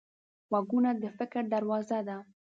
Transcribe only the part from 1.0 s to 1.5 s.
د فکر